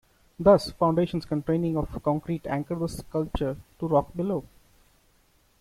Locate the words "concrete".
2.01-2.47